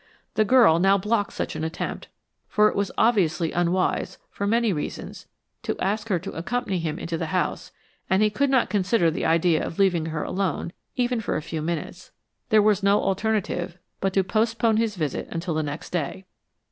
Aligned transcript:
The 0.33 0.43
girl 0.45 0.79
now 0.79 0.97
blocked 0.97 1.31
such 1.33 1.55
an 1.55 1.63
attempt, 1.63 2.07
for 2.47 2.67
it 2.69 2.75
was 2.75 2.89
obviously 2.97 3.51
unwise, 3.51 4.17
for 4.31 4.47
many 4.47 4.73
reasons, 4.73 5.27
to 5.61 5.77
ask 5.77 6.09
her 6.09 6.17
to 6.17 6.31
accompany 6.31 6.79
him 6.79 6.97
into 6.97 7.19
the 7.19 7.27
house; 7.27 7.71
and 8.09 8.23
he 8.23 8.31
could 8.31 8.49
not 8.49 8.67
consider 8.67 9.11
the 9.11 9.25
idea 9.27 9.63
of 9.63 9.77
leaving 9.77 10.07
her 10.07 10.23
alone, 10.23 10.73
even 10.95 11.21
for 11.21 11.35
a 11.35 11.41
few 11.43 11.61
minutes. 11.61 12.09
There 12.49 12.63
was 12.63 12.81
no 12.81 12.99
alternative 12.99 13.77
but 13.99 14.13
to 14.13 14.23
postpone 14.23 14.77
his 14.77 14.95
visit 14.95 15.27
until 15.29 15.53
the 15.53 15.61
next 15.61 15.91
day. 15.91 16.25